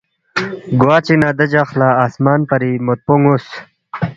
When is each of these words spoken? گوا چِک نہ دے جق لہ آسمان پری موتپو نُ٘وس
گوا 0.79 0.95
چِک 1.05 1.17
نہ 1.21 1.29
دے 1.37 1.45
جق 1.51 1.69
لہ 1.79 1.87
آسمان 2.05 2.39
پری 2.49 2.71
موتپو 2.85 3.15
نُ٘وس 3.21 3.45